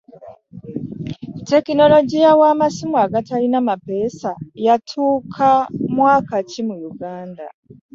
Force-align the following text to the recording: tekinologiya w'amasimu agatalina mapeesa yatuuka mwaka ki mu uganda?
tekinologiya 1.49 2.31
w'amasimu 2.39 2.95
agatalina 3.05 3.59
mapeesa 3.69 4.31
yatuuka 4.65 5.49
mwaka 5.95 6.35
ki 6.49 6.61
mu 6.67 6.75
uganda? 6.91 7.45